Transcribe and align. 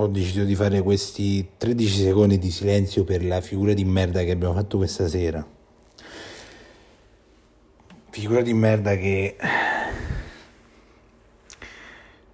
ho 0.00 0.06
deciso 0.06 0.44
di 0.44 0.54
fare 0.54 0.80
questi 0.80 1.54
13 1.56 2.04
secondi 2.04 2.38
di 2.38 2.52
silenzio 2.52 3.02
per 3.02 3.24
la 3.24 3.40
figura 3.40 3.72
di 3.72 3.84
merda 3.84 4.22
che 4.22 4.30
abbiamo 4.30 4.54
fatto 4.54 4.76
questa 4.76 5.08
sera. 5.08 5.44
Figura 8.10 8.40
di 8.42 8.52
merda 8.54 8.94
che 8.94 9.36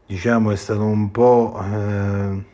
diciamo 0.04 0.50
è 0.50 0.56
stato 0.56 0.84
un 0.84 1.10
po' 1.10 1.58
eh, 1.58 2.44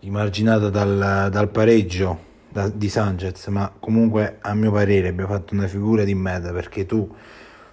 rimarginata 0.00 0.68
dal, 0.68 1.28
dal 1.30 1.48
pareggio 1.48 2.18
da, 2.50 2.68
di 2.68 2.90
Sanchez, 2.90 3.46
ma 3.46 3.72
comunque 3.80 4.36
a 4.42 4.52
mio 4.52 4.70
parere 4.70 5.08
abbiamo 5.08 5.32
fatto 5.32 5.54
una 5.54 5.68
figura 5.68 6.04
di 6.04 6.14
merda 6.14 6.52
perché 6.52 6.84
tu 6.84 7.10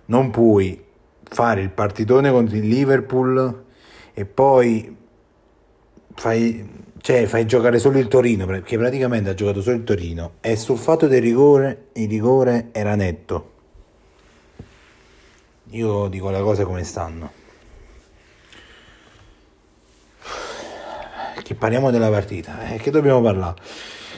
non 0.06 0.32
puoi 0.32 0.82
fare 1.22 1.60
il 1.60 1.70
partitone 1.70 2.32
contro 2.32 2.56
il 2.56 2.66
Liverpool 2.66 3.66
e 4.14 4.26
poi 4.26 5.02
fai, 6.16 6.68
cioè, 7.02 7.26
fai 7.26 7.46
giocare 7.46 7.80
solo 7.80 8.00
il 8.00 8.08
Torino, 8.08 8.46
perché 8.46 8.78
praticamente 8.78 9.30
ha 9.30 9.34
giocato 9.34 9.62
solo 9.62 9.78
il 9.78 9.84
Torino 9.84 10.34
e 10.42 10.56
sul 10.56 10.78
fatto 10.78 11.08
del 11.08 11.22
rigore, 11.22 11.88
il 11.94 12.10
rigore 12.10 12.70
era 12.72 12.96
netto. 12.96 13.52
Io 15.72 16.08
dico 16.08 16.30
le 16.30 16.42
cose 16.42 16.64
come 16.64 16.84
stanno. 16.84 17.42
Che 21.44 21.56
parliamo 21.56 21.92
della 21.92 22.10
partita, 22.10 22.70
eh, 22.70 22.78
che 22.78 22.90
dobbiamo 22.90 23.22
parlare? 23.22 23.56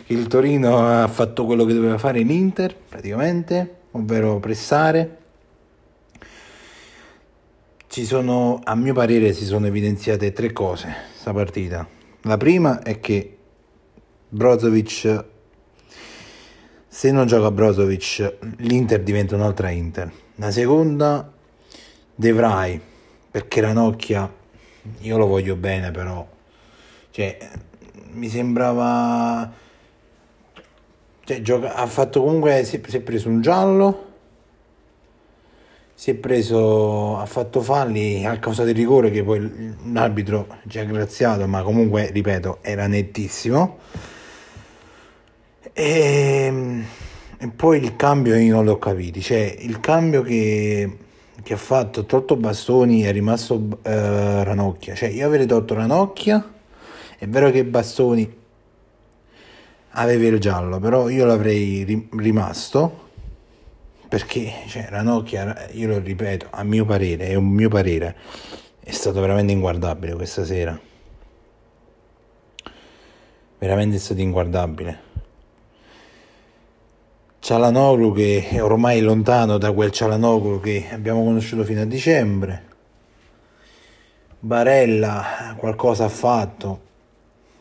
Il 0.08 0.28
Torino 0.28 0.86
ha 0.88 1.08
fatto 1.08 1.46
quello 1.46 1.66
che 1.66 1.74
doveva 1.74 1.98
fare 1.98 2.22
l'Inter, 2.22 2.76
praticamente, 2.76 3.78
ovvero 3.92 4.38
pressare. 4.40 5.18
Ci 7.88 8.06
sono, 8.06 8.60
a 8.64 8.76
mio 8.76 8.94
parere, 8.94 9.34
si 9.34 9.46
sono 9.46 9.66
evidenziate 9.66 10.34
tre 10.34 10.52
cose 10.52 11.14
questa 11.26 11.34
partita. 11.34 11.88
La 12.22 12.38
prima 12.38 12.84
è 12.84 13.00
che 13.00 13.38
Brozovic, 14.30 15.26
se 16.88 17.12
non 17.12 17.26
gioca 17.26 17.50
Brozovic, 17.50 18.38
l'Inter 18.58 19.02
diventa 19.02 19.36
un'altra 19.36 19.70
Inter. 19.70 20.12
La 20.36 20.52
seconda, 20.52 21.32
De 22.14 22.32
Vrij, 22.32 22.80
perché 23.32 23.62
Ranocchia, 23.62 24.32
io 25.00 25.18
lo 25.18 25.26
voglio 25.26 25.56
bene 25.56 25.90
però, 25.92 26.28
cioè, 27.10 27.38
mi 28.12 28.30
sembrava... 28.30 29.64
Cioè, 31.24 31.42
gioca, 31.42 31.74
ha 31.74 31.88
fatto 31.88 32.22
comunque, 32.22 32.64
si 32.66 32.76
è 32.76 33.00
preso 33.00 33.30
un 33.30 33.42
giallo, 33.42 34.05
si 35.98 36.12
è 36.12 36.16
preso, 36.16 37.18
ha 37.18 37.26
fatto 37.26 37.62
falli 37.62 38.26
a 38.26 38.38
causa 38.38 38.66
del 38.66 38.76
rigore 38.76 39.10
che 39.12 39.24
poi 39.24 39.74
l'arbitro 39.94 40.58
ci 40.68 40.78
ha 40.78 40.84
graziato, 40.84 41.48
ma 41.48 41.64
comunque, 41.64 42.12
ripeto, 42.12 42.60
era 42.62 42.86
nettissimo. 42.86 43.78
E, 45.72 46.84
e 47.38 47.48
poi 47.48 47.82
il 47.82 47.96
cambio 47.96 48.36
io 48.36 48.56
non 48.56 48.66
l'ho 48.66 48.78
capito, 48.78 49.22
cioè 49.22 49.56
il 49.60 49.80
cambio 49.80 50.22
che, 50.22 50.98
che 51.42 51.54
ha 51.54 51.58
fatto, 51.58 52.06
tolto 52.06 52.36
Bastoni, 52.36 53.04
è 53.04 53.12
rimasto 53.14 53.80
eh, 53.84 54.44
Ranocchia, 54.44 54.96
cioè 54.96 55.10
io 55.10 55.26
avrei 55.26 55.46
tolto 55.46 55.76
Ranocchia, 55.76 56.54
è 57.18 57.28
vero 57.28 57.50
che 57.52 57.64
Bastoni 57.64 58.44
aveva 59.92 60.28
il 60.28 60.40
giallo, 60.40 60.78
però 60.80 61.08
io 61.08 61.26
l'avrei 61.26 62.10
rimasto 62.12 63.04
perché 64.16 64.50
cioè, 64.68 64.88
Ranocchia, 64.88 65.68
io 65.74 65.90
lo 65.90 66.00
ripeto, 66.00 66.48
a 66.50 66.64
mio 66.64 66.86
parere, 66.86 67.28
è 67.28 67.36
un 67.36 67.48
mio 67.48 67.68
parere, 67.68 68.16
è 68.80 68.92
stato 68.92 69.20
veramente 69.20 69.52
inguardabile 69.52 70.14
questa 70.14 70.46
sera. 70.46 70.80
Veramente 73.58 73.98
è 73.98 74.00
stato 74.00 74.22
inguardabile. 74.22 75.00
Cialanoglu 77.40 78.14
che 78.14 78.48
è 78.48 78.64
ormai 78.64 79.02
lontano 79.02 79.58
da 79.58 79.74
quel 79.74 79.92
Cialanoglu 79.92 80.62
che 80.62 80.88
abbiamo 80.94 81.22
conosciuto 81.22 81.66
fino 81.66 81.82
a 81.82 81.86
dicembre. 81.86 82.64
Barella 84.40 85.56
qualcosa 85.58 86.06
ha 86.06 86.10
fatto, 86.10 86.80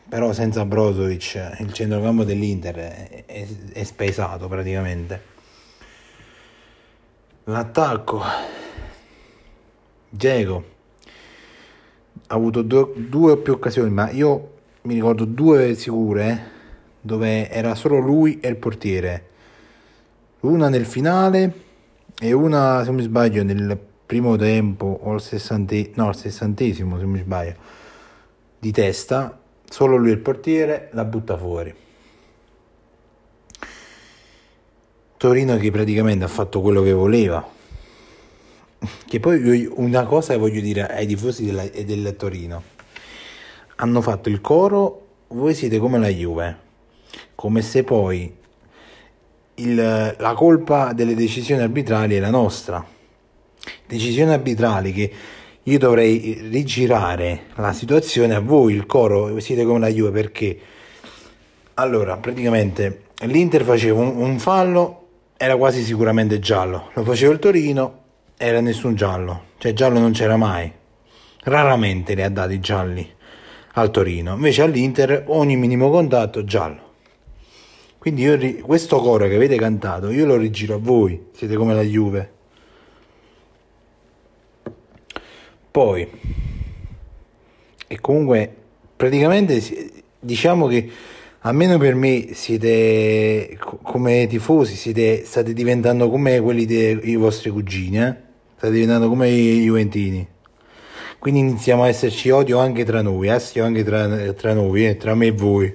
però 0.07 0.31
senza 0.31 0.63
Brozovic 0.63 1.57
il 1.59 1.73
centrocampo 1.73 2.23
dell'Inter 2.23 2.75
è, 2.75 3.25
è, 3.25 3.45
è 3.73 3.83
spesato 3.83 4.47
praticamente. 4.47 5.34
L'attacco. 7.47 8.21
Diego 10.09 10.63
ha 12.25 12.33
avuto 12.33 12.63
due, 12.63 12.91
due 12.95 13.33
o 13.33 13.37
più 13.37 13.53
occasioni, 13.53 13.91
ma 13.91 14.09
io 14.09 14.53
mi 14.83 14.95
ricordo 14.95 15.25
due 15.25 15.75
sicure 15.75 16.53
dove 16.99 17.47
era 17.51 17.75
solo 17.75 17.99
lui 17.99 18.39
e 18.39 18.47
il 18.47 18.55
portiere. 18.55 19.29
Una 20.39 20.69
nel 20.69 20.87
finale 20.87 21.53
e 22.19 22.33
una, 22.33 22.79
se 22.79 22.85
non 22.87 22.95
mi 22.95 23.03
sbaglio, 23.03 23.43
nel 23.43 23.77
primo 24.07 24.35
tempo 24.37 24.99
o 25.03 25.11
al 25.11 25.21
sessantesimo, 25.21 25.93
no, 25.97 26.07
al 26.07 26.15
sessantesimo, 26.15 26.95
se 26.95 27.03
non 27.03 27.11
mi 27.11 27.19
sbaglio, 27.19 27.55
di 28.57 28.71
testa. 28.71 29.39
Solo 29.69 29.97
lui 29.97 30.09
e 30.09 30.13
il 30.13 30.19
portiere 30.19 30.89
la 30.93 31.05
butta 31.05 31.37
fuori. 31.37 31.84
Torino 35.17 35.57
che 35.57 35.71
praticamente 35.71 36.25
ha 36.25 36.27
fatto 36.27 36.61
quello 36.61 36.81
che 36.81 36.91
voleva. 36.91 37.47
Che 39.07 39.19
poi 39.19 39.67
una 39.75 40.03
cosa 40.05 40.37
voglio 40.37 40.59
dire 40.59 40.85
ai 40.87 41.07
tifosi 41.07 41.45
della, 41.45 41.63
del 41.63 42.15
Torino. 42.17 42.61
Hanno 43.77 44.01
fatto 44.01 44.29
il 44.29 44.41
coro, 44.41 45.07
voi 45.29 45.53
siete 45.53 45.77
come 45.79 45.99
la 45.99 46.09
Juve. 46.09 46.63
Come 47.33 47.61
se 47.61 47.83
poi 47.83 48.33
il, 49.55 50.15
la 50.17 50.33
colpa 50.33 50.91
delle 50.93 51.15
decisioni 51.15 51.61
arbitrali 51.61 52.15
è 52.15 52.19
la 52.19 52.29
nostra. 52.29 52.85
Decisioni 53.87 54.31
arbitrali 54.31 54.91
che 54.91 55.11
io 55.63 55.79
dovrei 55.79 56.47
rigirare 56.49 57.45
la 57.55 57.71
situazione 57.71 58.35
a 58.35 58.39
voi, 58.41 58.73
il 58.73 58.85
coro, 58.85 59.39
siete 59.39 59.63
come 59.63 59.79
la 59.79 59.87
Juve 59.87 60.11
perché 60.11 60.59
allora 61.75 62.17
praticamente 62.17 63.03
l'Inter 63.21 63.63
faceva 63.63 63.99
un, 63.99 64.17
un 64.17 64.39
fallo 64.39 65.04
era 65.37 65.57
quasi 65.57 65.83
sicuramente 65.83 66.39
giallo. 66.39 66.89
Lo 66.93 67.03
faceva 67.03 67.33
il 67.33 67.39
Torino, 67.39 68.03
era 68.37 68.61
nessun 68.61 68.95
giallo. 68.95 69.43
Cioè 69.57 69.73
giallo 69.73 69.99
non 69.99 70.11
c'era 70.11 70.37
mai. 70.37 70.71
Raramente 71.43 72.15
le 72.15 72.23
ha 72.23 72.29
dati 72.29 72.59
gialli 72.59 73.13
al 73.73 73.91
Torino. 73.91 74.33
Invece 74.35 74.61
all'Inter 74.61 75.25
ogni 75.27 75.55
minimo 75.57 75.89
contatto 75.89 76.43
giallo. 76.43 76.83
Quindi 77.97 78.21
io, 78.21 78.37
questo 78.61 78.99
coro 78.99 79.27
che 79.27 79.35
avete 79.35 79.55
cantato, 79.55 80.11
io 80.11 80.25
lo 80.25 80.37
rigiro 80.37 80.75
a 80.75 80.79
voi. 80.79 81.27
Siete 81.33 81.55
come 81.55 81.73
la 81.73 81.81
Juve. 81.81 82.33
Poi, 85.71 86.09
e 87.87 87.99
comunque, 87.99 88.55
praticamente 88.95 89.61
diciamo 90.19 90.67
che 90.67 90.89
almeno 91.45 91.77
per 91.77 91.95
me 91.95 92.33
siete 92.33 93.57
come 93.59 94.27
tifosi, 94.27 94.75
siete, 94.75 95.23
state 95.25 95.53
diventando 95.53 96.09
come 96.09 96.39
quelli 96.39 96.65
dei 96.65 97.15
vostri 97.15 97.49
cugini, 97.49 97.99
eh? 97.99 98.15
state 98.57 98.73
diventando 98.73 99.07
come 99.07 99.29
i 99.29 99.63
Juventini. 99.63 100.27
Quindi 101.19 101.39
iniziamo 101.39 101.83
a 101.83 101.87
esserci 101.87 102.29
odio 102.29 102.59
anche 102.59 102.83
tra 102.83 103.01
noi, 103.01 103.29
astio 103.29 103.63
anche 103.63 103.83
tra, 103.83 104.33
tra 104.33 104.53
noi, 104.53 104.87
eh? 104.87 104.97
tra 104.97 105.15
me 105.15 105.27
e 105.27 105.31
voi. 105.31 105.73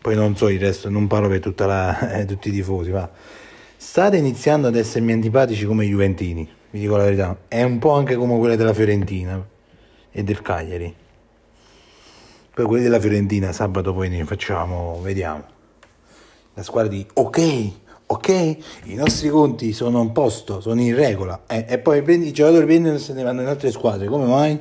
Poi 0.00 0.14
non 0.14 0.36
so 0.36 0.48
il 0.48 0.58
resto, 0.58 0.88
non 0.88 1.06
parlo 1.06 1.28
per 1.28 1.54
la, 1.66 1.98
eh, 2.18 2.24
tutti 2.24 2.48
i 2.48 2.52
tifosi, 2.52 2.90
ma 2.90 3.08
state 3.76 4.16
iniziando 4.16 4.68
ad 4.68 4.76
essermi 4.76 5.12
antipatici 5.12 5.66
come 5.66 5.84
i 5.84 5.88
Juventini, 5.88 6.48
vi 6.70 6.80
dico 6.80 6.96
la 6.96 7.04
verità. 7.04 7.38
È 7.46 7.62
un 7.62 7.78
po' 7.78 7.92
anche 7.92 8.16
come 8.16 8.36
quelle 8.38 8.56
della 8.56 8.74
Fiorentina 8.74 9.44
e 10.10 10.24
del 10.24 10.42
Cagliari. 10.42 10.94
Poi 12.60 12.68
quelli 12.68 12.84
della 12.84 13.00
Fiorentina 13.00 13.52
sabato 13.52 13.94
poi 13.94 14.10
ne 14.10 14.22
facciamo, 14.26 15.00
vediamo. 15.00 15.42
La 16.52 16.62
squadra 16.62 16.90
di 16.90 17.06
ok, 17.10 17.72
ok, 18.04 18.28
i 18.84 18.94
nostri 18.96 19.30
conti 19.30 19.72
sono 19.72 20.02
a 20.02 20.08
posto, 20.10 20.60
sono 20.60 20.78
in 20.78 20.94
regola. 20.94 21.44
Eh, 21.46 21.64
e 21.66 21.78
poi 21.78 22.02
prendi, 22.02 22.26
i 22.26 22.32
giocatori 22.32 22.66
prendono 22.66 22.96
e 22.96 22.98
se 22.98 23.14
ne 23.14 23.22
vanno 23.22 23.40
in 23.40 23.46
altre 23.46 23.70
squadre, 23.70 24.08
come 24.08 24.26
mai? 24.26 24.60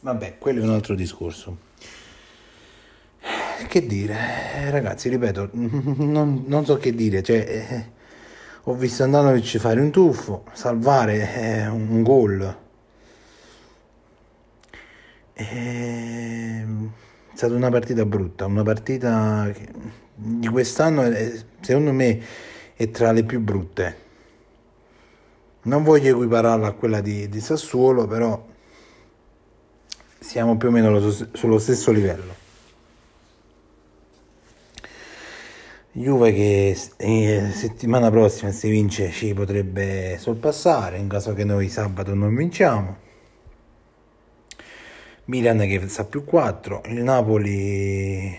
Vabbè, 0.00 0.36
quello 0.36 0.60
è 0.60 0.64
un 0.64 0.72
altro 0.72 0.94
discorso. 0.94 1.56
Che 3.66 3.86
dire, 3.86 4.14
eh, 4.56 4.70
ragazzi, 4.70 5.08
ripeto, 5.08 5.48
non, 5.54 6.44
non, 6.46 6.66
so 6.66 6.76
che 6.76 6.94
dire, 6.94 7.22
cioè, 7.22 7.36
eh, 7.38 7.90
ho 8.64 8.74
visto 8.74 9.02
Andanovic 9.02 9.56
fare 9.56 9.80
un 9.80 9.90
tuffo, 9.90 10.44
salvare 10.52 11.36
eh, 11.36 11.68
un 11.68 12.02
gol 12.02 12.66
è 15.44 16.64
stata 17.32 17.54
una 17.54 17.70
partita 17.70 18.04
brutta, 18.04 18.46
una 18.46 18.64
partita 18.64 19.48
di 20.12 20.48
quest'anno 20.48 21.02
è, 21.02 21.32
secondo 21.60 21.92
me 21.92 22.20
è 22.74 22.90
tra 22.90 23.12
le 23.12 23.22
più 23.22 23.38
brutte. 23.40 24.06
Non 25.62 25.84
voglio 25.84 26.10
equipararla 26.10 26.66
a 26.66 26.72
quella 26.72 27.00
di, 27.00 27.28
di 27.28 27.40
Sassuolo, 27.40 28.08
però 28.08 28.44
siamo 30.18 30.56
più 30.56 30.68
o 30.68 30.70
meno 30.72 30.98
sullo 31.32 31.58
stesso 31.58 31.92
livello. 31.92 32.34
Juve 35.92 36.32
che 36.32 36.76
eh, 36.96 37.50
settimana 37.52 38.10
prossima 38.10 38.50
se 38.50 38.68
vince 38.68 39.10
ci 39.10 39.34
potrebbe 39.34 40.16
sorpassare 40.18 40.98
in 40.98 41.08
caso 41.08 41.32
che 41.32 41.44
noi 41.44 41.68
sabato 41.68 42.14
non 42.14 42.34
vinciamo. 42.34 43.06
Milan 45.28 45.58
che 45.58 45.88
sa 45.88 46.06
più 46.06 46.24
4, 46.24 46.82
il 46.86 47.02
Napoli 47.02 48.38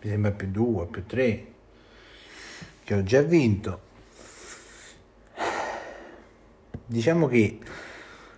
mi 0.00 0.08
sembra 0.08 0.30
più 0.30 0.48
2, 0.50 0.86
più 0.86 1.04
3, 1.04 1.44
che 2.84 2.94
ho 2.94 3.02
già 3.02 3.20
vinto. 3.20 3.80
Diciamo 6.86 7.26
che 7.26 7.58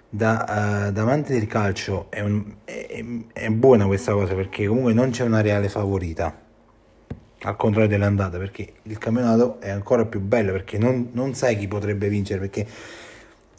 da, 0.08 0.86
uh, 0.88 0.92
davanti 0.92 1.32
del 1.32 1.46
calcio 1.46 2.06
è, 2.10 2.20
un, 2.20 2.52
è, 2.64 3.04
è 3.32 3.48
buona 3.50 3.86
questa 3.86 4.12
cosa 4.12 4.34
perché 4.34 4.66
comunque 4.66 4.92
non 4.92 5.10
c'è 5.10 5.22
una 5.22 5.40
reale 5.40 5.69
favorita 5.69 6.46
al 7.42 7.56
contrario 7.56 7.88
dell'andata 7.88 8.38
perché 8.38 8.72
il 8.82 8.98
campionato 8.98 9.60
è 9.60 9.70
ancora 9.70 10.04
più 10.04 10.19
bello 10.19 10.50
perché 10.50 10.78
non, 10.78 11.10
non, 11.12 11.34
sai 11.34 11.56
chi 11.56 11.69
potrebbe 11.69 12.08
vincere 12.08 12.40
perché 12.40 12.66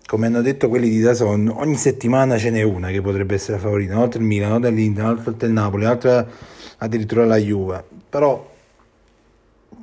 come 0.10 0.26
hanno 0.26 0.42
detto 0.42 0.70
quelli 0.70 0.90
di 0.90 1.02
Dazon 1.02 1.54
ogni 1.56 1.76
settimana 1.76 2.36
ce 2.40 2.50
n'è 2.50 2.64
una 2.64 2.88
che 2.88 3.00
potrebbe 3.00 3.36
essere 3.36 3.60
favorita 3.60 3.92
una 3.92 4.02
volta 4.02 4.18
il 4.18 4.24
Milan, 4.24 4.50
una 4.50 4.58
volta 4.58 4.76
l'Inter, 4.76 5.04
una 5.04 5.36
il 5.42 5.52
Napoli 5.52 5.84
un'altra 5.84 6.28
addirittura 6.78 7.26
la 7.26 7.38
Juve. 7.38 7.84
Però 8.10 8.52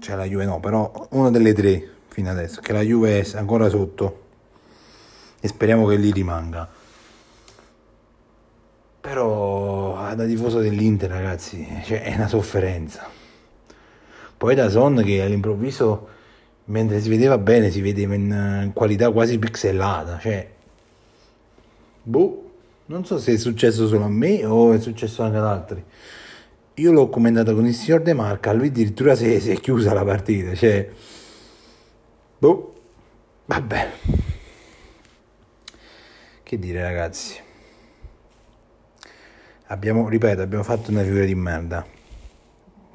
cioè 0.00 0.16
la 0.16 0.24
Juve 0.24 0.44
no 0.44 0.58
però 0.58 1.06
una 1.10 1.30
delle 1.30 1.52
tre 1.52 1.90
fino 2.08 2.28
adesso 2.28 2.60
che 2.60 2.72
la 2.72 2.80
Juve 2.80 3.20
è 3.20 3.36
ancora 3.36 3.68
sotto. 3.68 4.24
E 5.38 5.46
speriamo 5.46 5.86
che 5.86 5.94
lì 5.94 6.10
rimanga. 6.10 6.68
Però 9.00 10.12
da 10.12 10.24
tifoso 10.24 10.58
dell'Inter 10.58 11.08
ragazzi 11.08 11.64
cioè, 11.84 12.02
è 12.02 12.16
una 12.16 12.26
sofferenza. 12.26 13.08
Poi 14.36 14.56
da 14.56 14.68
Son 14.70 15.00
che 15.04 15.22
all'improvviso, 15.22 16.08
mentre 16.66 17.00
si 17.00 17.08
vedeva 17.08 17.38
bene, 17.38 17.70
si 17.70 17.80
vedeva 17.80 18.14
in 18.14 18.70
qualità 18.72 19.10
quasi 19.10 19.38
pixelata. 19.38 20.18
Cioè, 20.18 20.48
boh, 22.02 22.50
non 22.86 23.04
so 23.04 23.18
se 23.18 23.32
è 23.32 23.36
successo 23.36 23.86
solo 23.88 24.04
a 24.04 24.08
me 24.08 24.44
o 24.44 24.72
è 24.72 24.80
successo 24.80 25.22
anche 25.22 25.36
ad 25.36 25.44
altri. 25.44 25.84
Io 26.74 26.92
l'ho 26.92 27.08
commentato 27.08 27.54
con 27.54 27.66
il 27.66 27.74
signor 27.74 28.02
De 28.02 28.12
Marca, 28.12 28.52
lui 28.52 28.68
addirittura 28.68 29.14
si 29.14 29.32
è, 29.32 29.38
si 29.38 29.50
è 29.50 29.56
chiusa 29.60 29.92
la 29.92 30.04
partita. 30.04 30.54
Cioè, 30.54 30.88
boh, 32.38 32.74
vabbè. 33.46 33.90
Che 36.42 36.58
dire 36.58 36.82
ragazzi. 36.82 37.40
Abbiamo, 39.68 40.08
ripeto, 40.08 40.42
abbiamo 40.42 40.62
fatto 40.62 40.90
una 40.90 41.02
figura 41.02 41.24
di 41.24 41.34
merda 41.34 41.94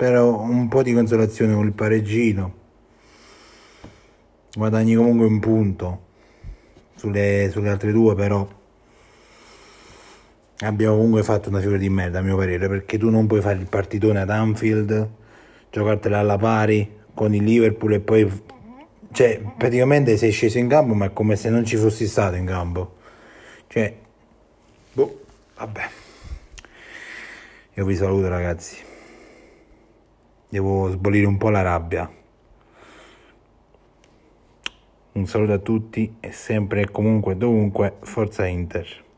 però 0.01 0.41
un 0.41 0.67
po' 0.67 0.81
di 0.81 0.93
consolazione 0.93 1.53
con 1.53 1.67
il 1.67 1.73
pareggino 1.73 2.60
guadagni 4.55 4.95
comunque 4.95 5.25
un 5.25 5.39
punto 5.39 6.01
sulle, 6.95 7.49
sulle 7.51 7.69
altre 7.69 7.91
due 7.91 8.15
però 8.15 8.47
abbiamo 10.59 10.95
comunque 10.95 11.23
fatto 11.23 11.49
una 11.49 11.59
figura 11.59 11.77
di 11.77 11.89
merda 11.89 12.19
a 12.19 12.21
mio 12.21 12.37
parere 12.37 12.67
perché 12.67 12.97
tu 12.97 13.09
non 13.09 13.27
puoi 13.27 13.41
fare 13.41 13.59
il 13.59 13.67
partitone 13.67 14.19
ad 14.19 14.29
Anfield 14.29 15.09
giocartela 15.71 16.19
alla 16.19 16.37
pari 16.37 16.99
con 17.13 17.33
il 17.33 17.43
Liverpool 17.43 17.93
e 17.93 17.99
poi 17.99 18.43
cioè 19.11 19.41
praticamente 19.57 20.17
sei 20.17 20.31
sceso 20.31 20.57
in 20.57 20.67
campo 20.67 20.93
ma 20.93 21.05
è 21.05 21.13
come 21.13 21.35
se 21.35 21.49
non 21.49 21.65
ci 21.65 21.77
fossi 21.77 22.07
stato 22.07 22.35
in 22.35 22.45
campo. 22.45 22.97
Cioè 23.67 23.97
boh 24.93 25.21
vabbè. 25.55 25.89
Io 27.75 27.85
vi 27.85 27.95
saluto 27.95 28.27
ragazzi. 28.27 28.77
Devo 30.49 30.89
sbolire 30.91 31.25
un 31.25 31.37
po' 31.37 31.49
la 31.49 31.61
rabbia. 31.61 32.09
Un 35.13 35.27
saluto 35.27 35.51
a 35.51 35.57
tutti 35.57 36.15
e 36.21 36.31
sempre 36.31 36.83
e 36.83 36.89
comunque 36.89 37.35
dovunque 37.35 37.95
Forza 37.99 38.47
Inter. 38.47 39.10